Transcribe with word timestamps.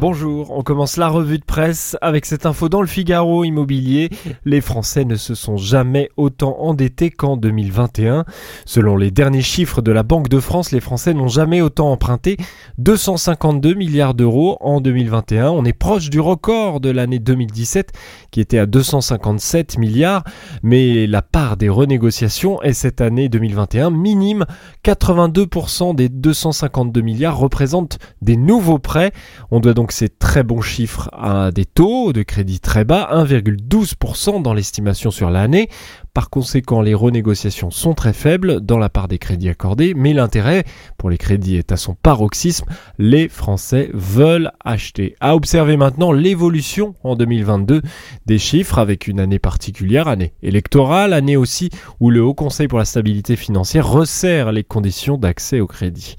Bonjour, 0.00 0.56
on 0.56 0.62
commence 0.62 0.96
la 0.96 1.08
revue 1.08 1.40
de 1.40 1.44
presse 1.44 1.96
avec 2.00 2.24
cette 2.24 2.46
info 2.46 2.68
dans 2.68 2.82
le 2.82 2.86
Figaro 2.86 3.42
immobilier. 3.42 4.10
Les 4.44 4.60
Français 4.60 5.04
ne 5.04 5.16
se 5.16 5.34
sont 5.34 5.56
jamais 5.56 6.08
autant 6.16 6.56
endettés 6.60 7.10
qu'en 7.10 7.36
2021. 7.36 8.24
Selon 8.64 8.96
les 8.96 9.10
derniers 9.10 9.42
chiffres 9.42 9.82
de 9.82 9.90
la 9.90 10.04
Banque 10.04 10.28
de 10.28 10.38
France, 10.38 10.70
les 10.70 10.78
Français 10.78 11.14
n'ont 11.14 11.26
jamais 11.26 11.62
autant 11.62 11.90
emprunté 11.90 12.36
252 12.78 13.74
milliards 13.74 14.14
d'euros 14.14 14.56
en 14.60 14.80
2021. 14.80 15.50
On 15.50 15.64
est 15.64 15.72
proche 15.72 16.10
du 16.10 16.20
record 16.20 16.78
de 16.78 16.90
l'année 16.90 17.18
2017 17.18 17.90
qui 18.30 18.40
était 18.40 18.58
à 18.58 18.66
257 18.66 19.78
milliards, 19.78 20.22
mais 20.62 21.08
la 21.08 21.22
part 21.22 21.56
des 21.56 21.68
renégociations 21.68 22.62
est 22.62 22.72
cette 22.72 23.00
année 23.00 23.28
2021 23.28 23.90
minime. 23.90 24.46
82% 24.84 25.96
des 25.96 26.08
252 26.08 27.00
milliards 27.00 27.36
représentent 27.36 27.98
des 28.22 28.36
nouveaux 28.36 28.78
prêts. 28.78 29.10
On 29.50 29.58
doit 29.58 29.74
donc 29.74 29.87
ces 29.92 30.08
très 30.08 30.42
bons 30.42 30.60
chiffres 30.60 31.08
à 31.12 31.50
des 31.50 31.64
taux 31.64 32.12
de 32.12 32.22
crédit 32.22 32.60
très 32.60 32.84
bas, 32.84 33.08
1,12% 33.12 34.42
dans 34.42 34.54
l'estimation 34.54 35.10
sur 35.10 35.30
l'année. 35.30 35.68
Par 36.18 36.30
conséquent, 36.30 36.80
les 36.80 36.94
renégociations 36.94 37.70
sont 37.70 37.94
très 37.94 38.12
faibles 38.12 38.60
dans 38.60 38.78
la 38.78 38.88
part 38.88 39.06
des 39.06 39.18
crédits 39.18 39.50
accordés, 39.50 39.94
mais 39.94 40.12
l'intérêt 40.12 40.64
pour 40.96 41.10
les 41.10 41.16
crédits 41.16 41.54
est 41.54 41.70
à 41.70 41.76
son 41.76 41.94
paroxysme. 41.94 42.66
Les 42.98 43.28
Français 43.28 43.88
veulent 43.94 44.50
acheter. 44.64 45.14
À 45.20 45.36
observer 45.36 45.76
maintenant 45.76 46.10
l'évolution 46.10 46.96
en 47.04 47.14
2022 47.14 47.82
des 48.26 48.38
chiffres 48.40 48.78
avec 48.78 49.06
une 49.06 49.20
année 49.20 49.38
particulière, 49.38 50.08
année 50.08 50.32
électorale, 50.42 51.12
année 51.12 51.36
aussi 51.36 51.70
où 52.00 52.10
le 52.10 52.20
Haut 52.20 52.34
Conseil 52.34 52.66
pour 52.66 52.80
la 52.80 52.84
stabilité 52.84 53.36
financière 53.36 53.88
resserre 53.88 54.50
les 54.50 54.64
conditions 54.64 55.18
d'accès 55.18 55.60
au 55.60 55.68
crédit. 55.68 56.16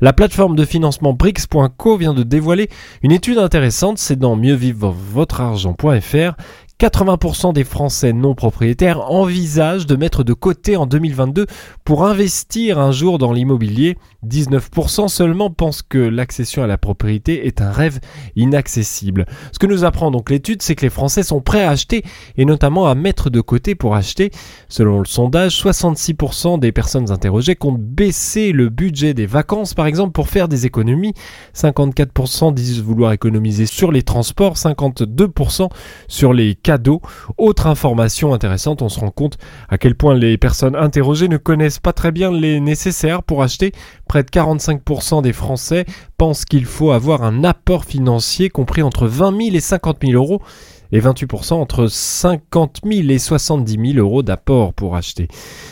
La 0.00 0.14
plateforme 0.14 0.56
de 0.56 0.64
financement 0.64 1.12
Brix.co 1.12 1.98
vient 1.98 2.14
de 2.14 2.22
dévoiler 2.22 2.70
une 3.02 3.12
étude 3.12 3.36
intéressante, 3.36 3.98
c'est 3.98 4.18
dans 4.18 4.34
mieuxvivre-votre-argent.fr 4.34 6.36
80% 6.82 7.52
des 7.52 7.62
Français 7.62 8.12
non 8.12 8.34
propriétaires 8.34 9.08
envisagent 9.08 9.86
de 9.86 9.94
mettre 9.94 10.24
de 10.24 10.32
côté 10.32 10.76
en 10.76 10.84
2022 10.84 11.46
pour 11.84 12.04
investir 12.04 12.80
un 12.80 12.90
jour 12.90 13.18
dans 13.18 13.32
l'immobilier. 13.32 13.96
19% 14.26 15.06
seulement 15.06 15.48
pensent 15.48 15.82
que 15.82 15.98
l'accession 15.98 16.64
à 16.64 16.66
la 16.66 16.78
propriété 16.78 17.46
est 17.46 17.60
un 17.60 17.70
rêve 17.70 18.00
inaccessible. 18.34 19.26
Ce 19.52 19.60
que 19.60 19.68
nous 19.68 19.84
apprend 19.84 20.10
donc 20.10 20.28
l'étude, 20.28 20.60
c'est 20.60 20.74
que 20.74 20.84
les 20.84 20.90
Français 20.90 21.22
sont 21.22 21.40
prêts 21.40 21.62
à 21.62 21.70
acheter 21.70 22.02
et 22.36 22.44
notamment 22.44 22.88
à 22.88 22.96
mettre 22.96 23.30
de 23.30 23.40
côté 23.40 23.76
pour 23.76 23.94
acheter. 23.94 24.32
Selon 24.68 24.98
le 24.98 25.04
sondage, 25.04 25.62
66% 25.62 26.58
des 26.58 26.72
personnes 26.72 27.12
interrogées 27.12 27.54
comptent 27.54 27.80
baisser 27.80 28.50
le 28.50 28.70
budget 28.70 29.14
des 29.14 29.26
vacances 29.26 29.74
par 29.74 29.86
exemple 29.86 30.10
pour 30.10 30.28
faire 30.28 30.48
des 30.48 30.66
économies. 30.66 31.14
54% 31.54 32.52
disent 32.52 32.82
vouloir 32.82 33.12
économiser 33.12 33.66
sur 33.66 33.92
les 33.92 34.02
transports, 34.02 34.56
52% 34.56 35.68
sur 36.08 36.32
les 36.32 36.56
autre 37.38 37.66
information 37.66 38.34
intéressante, 38.34 38.82
on 38.82 38.88
se 38.88 39.00
rend 39.00 39.10
compte 39.10 39.38
à 39.68 39.78
quel 39.78 39.94
point 39.94 40.14
les 40.14 40.38
personnes 40.38 40.76
interrogées 40.76 41.28
ne 41.28 41.36
connaissent 41.36 41.78
pas 41.78 41.92
très 41.92 42.12
bien 42.12 42.30
les 42.30 42.60
nécessaires 42.60 43.22
pour 43.22 43.42
acheter. 43.42 43.72
Près 44.08 44.22
de 44.22 44.28
45% 44.28 45.22
des 45.22 45.32
Français 45.32 45.84
pensent 46.18 46.44
qu'il 46.44 46.66
faut 46.66 46.92
avoir 46.92 47.22
un 47.22 47.44
apport 47.44 47.84
financier 47.84 48.50
compris 48.50 48.82
entre 48.82 49.06
20 49.06 49.36
000 49.44 49.56
et 49.56 49.60
50 49.60 49.98
000 50.02 50.12
euros 50.12 50.42
et 50.92 51.00
28% 51.00 51.54
entre 51.54 51.86
50 51.86 52.80
000 52.84 53.08
et 53.08 53.18
70 53.18 53.92
000 53.94 53.98
euros 53.98 54.22
d'apport 54.22 54.74
pour 54.74 54.94
acheter. 54.96 55.28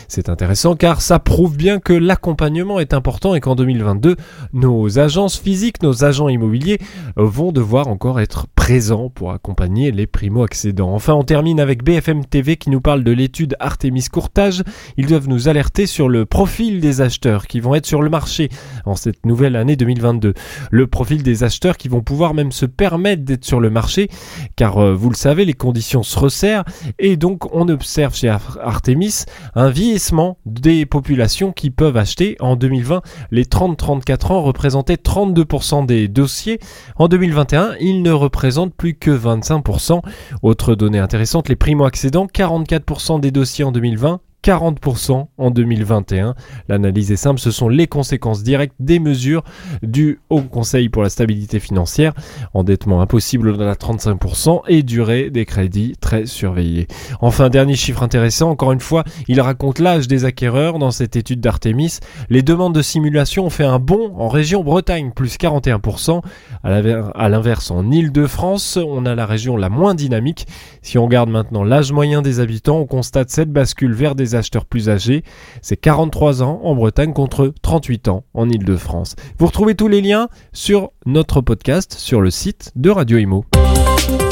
C'est 0.07 0.29
intéressant 0.29 0.75
car 0.75 1.01
ça 1.01 1.19
prouve 1.19 1.55
bien 1.55 1.79
que 1.79 1.93
l'accompagnement 1.93 2.79
est 2.79 2.93
important 2.93 3.35
et 3.35 3.39
qu'en 3.39 3.55
2022, 3.55 4.15
nos 4.53 4.99
agences 4.99 5.39
physiques, 5.39 5.83
nos 5.83 6.03
agents 6.03 6.29
immobiliers 6.29 6.79
vont 7.15 7.51
devoir 7.51 7.87
encore 7.87 8.19
être 8.19 8.47
présents 8.55 9.09
pour 9.09 9.31
accompagner 9.31 9.91
les 9.91 10.07
primo-accédants. 10.07 10.93
Enfin, 10.93 11.13
on 11.13 11.23
termine 11.23 11.59
avec 11.59 11.83
BFM 11.83 12.25
TV 12.25 12.57
qui 12.57 12.69
nous 12.69 12.81
parle 12.81 13.03
de 13.03 13.11
l'étude 13.11 13.55
Artemis 13.59 14.05
Courtage. 14.11 14.63
Ils 14.97 15.07
doivent 15.07 15.27
nous 15.27 15.47
alerter 15.47 15.85
sur 15.85 16.09
le 16.09 16.25
profil 16.25 16.79
des 16.79 17.01
acheteurs 17.01 17.47
qui 17.47 17.59
vont 17.59 17.75
être 17.75 17.85
sur 17.85 18.01
le 18.01 18.09
marché 18.09 18.49
en 18.85 18.95
cette 18.95 19.25
nouvelle 19.25 19.55
année 19.55 19.75
2022. 19.75 20.33
Le 20.71 20.87
profil 20.87 21.23
des 21.23 21.43
acheteurs 21.43 21.77
qui 21.77 21.87
vont 21.87 22.01
pouvoir 22.01 22.33
même 22.33 22.51
se 22.51 22.65
permettre 22.65 23.23
d'être 23.23 23.45
sur 23.45 23.59
le 23.59 23.69
marché 23.69 24.09
car 24.55 24.77
euh, 24.77 24.93
vous 24.93 25.10
le 25.11 25.15
savez, 25.15 25.45
les 25.45 25.53
conditions 25.53 26.01
se 26.03 26.17
resserrent 26.17 26.63
et 26.97 27.17
donc 27.17 27.53
on 27.53 27.67
observe 27.67 28.15
chez 28.15 28.29
Artemis 28.29 29.25
un 29.55 29.69
vieillissement 29.69 30.37
des 30.45 30.85
populations 30.85 31.51
qui 31.51 31.69
peuvent 31.69 31.97
acheter. 31.97 32.35
En 32.39 32.55
2020, 32.55 33.01
les 33.29 33.45
30-34 33.45 34.31
ans 34.31 34.41
représentaient 34.41 34.95
32% 34.95 35.85
des 35.85 36.07
dossiers. 36.07 36.59
En 36.95 37.07
2021, 37.07 37.75
ils 37.79 38.01
ne 38.01 38.11
représentent 38.11 38.73
plus 38.73 38.95
que 38.95 39.11
25%. 39.11 40.01
Autre 40.41 40.75
donnée 40.75 40.99
intéressante, 40.99 41.49
les 41.49 41.55
primo-accédants, 41.55 42.27
44% 42.27 43.19
des 43.19 43.31
dossiers 43.31 43.63
en 43.63 43.71
2020 43.71 44.21
40% 44.43 45.27
en 45.37 45.51
2021. 45.51 46.35
L'analyse 46.67 47.11
est 47.11 47.17
simple, 47.17 47.39
ce 47.39 47.51
sont 47.51 47.69
les 47.69 47.87
conséquences 47.87 48.43
directes 48.43 48.75
des 48.79 48.99
mesures 48.99 49.43
du 49.83 50.19
Haut 50.29 50.41
Conseil 50.41 50.89
pour 50.89 51.03
la 51.03 51.09
stabilité 51.09 51.59
financière, 51.59 52.13
endettement 52.53 53.01
impossible 53.01 53.49
au-delà 53.49 53.73
de 53.73 53.79
35% 53.79 54.61
et 54.67 54.83
durée 54.83 55.29
des 55.29 55.45
crédits 55.45 55.95
très 55.99 56.25
surveillés. 56.25 56.87
Enfin, 57.21 57.49
dernier 57.49 57.75
chiffre 57.75 58.03
intéressant, 58.03 58.49
encore 58.49 58.71
une 58.71 58.79
fois, 58.79 59.03
il 59.27 59.39
raconte 59.41 59.79
l'âge 59.79 60.07
des 60.07 60.25
acquéreurs 60.25 60.79
dans 60.79 60.91
cette 60.91 61.15
étude 61.15 61.41
d'Artemis. 61.41 61.99
Les 62.29 62.41
demandes 62.41 62.75
de 62.75 62.81
simulation 62.81 63.45
ont 63.45 63.49
fait 63.49 63.63
un 63.63 63.79
bond 63.79 64.13
en 64.17 64.27
région 64.27 64.63
Bretagne, 64.63 65.11
plus 65.11 65.37
41%. 65.37 66.21
À 66.63 67.29
l'inverse, 67.29 67.71
en 67.71 67.91
Île-de-France, 67.91 68.77
on 68.77 69.05
a 69.05 69.15
la 69.15 69.25
région 69.25 69.57
la 69.57 69.69
moins 69.69 69.95
dynamique. 69.95 70.47
Si 70.81 70.97
on 70.97 71.05
regarde 71.05 71.29
maintenant 71.29 71.63
l'âge 71.63 71.91
moyen 71.91 72.21
des 72.21 72.39
habitants, 72.39 72.79
on 72.79 72.85
constate 72.85 73.29
cette 73.29 73.51
bascule 73.51 73.93
vers 73.93 74.15
des 74.31 74.35
acheteurs 74.35 74.65
plus 74.65 74.89
âgés. 74.89 75.23
C'est 75.61 75.77
43 75.77 76.41
ans 76.43 76.61
en 76.63 76.75
Bretagne 76.75 77.13
contre 77.13 77.53
38 77.61 78.07
ans 78.07 78.23
en 78.33 78.49
Ile-de-France. 78.49 79.15
Vous 79.37 79.45
retrouvez 79.47 79.75
tous 79.75 79.87
les 79.87 80.01
liens 80.01 80.27
sur 80.53 80.91
notre 81.05 81.41
podcast 81.41 81.93
sur 81.97 82.21
le 82.21 82.31
site 82.31 82.71
de 82.75 82.89
Radio 82.89 83.17
Imo. 83.17 83.45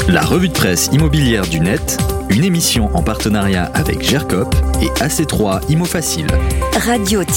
La 0.08 0.22
revue 0.22 0.48
de 0.48 0.52
presse 0.52 0.90
immobilière 0.92 1.46
du 1.46 1.60
net, 1.60 1.98
une 2.30 2.44
émission 2.44 2.90
en 2.94 3.02
partenariat 3.02 3.64
avec 3.74 4.02
GERCOP 4.02 4.54
et 4.82 4.88
AC3 5.02 5.70
Imo 5.70 5.84
Facile. 5.84 6.26
Radio-imo.fr 6.84 7.30